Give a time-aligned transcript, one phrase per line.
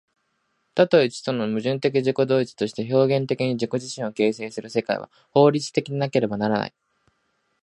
[0.73, 6.73] 多と一との矛盾的自己同一として表現的に自己自身を形成する世界は、法律的でなければならない。